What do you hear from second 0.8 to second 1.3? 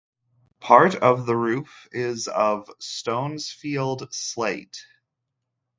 of